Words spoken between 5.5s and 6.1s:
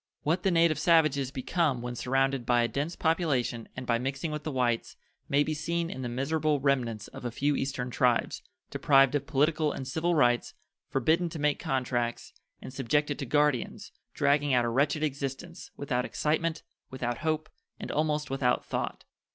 seen in the